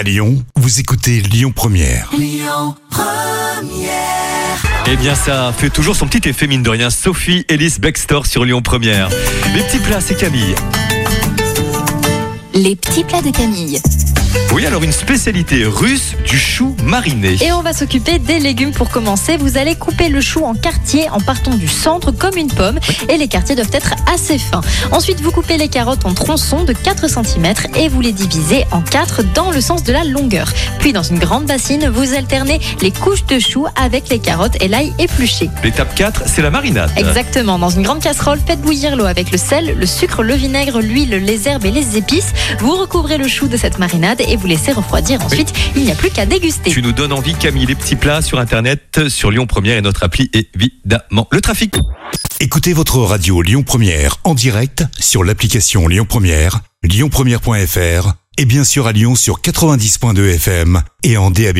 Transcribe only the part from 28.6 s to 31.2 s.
en 4 dans le sens de la longueur. Puis dans une